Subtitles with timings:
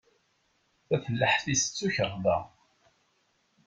[0.87, 2.37] Tafellaḥt-is d tukarḍa.